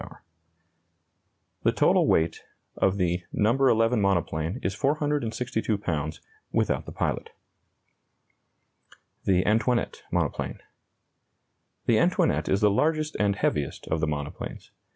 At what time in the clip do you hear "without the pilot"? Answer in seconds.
6.51-7.29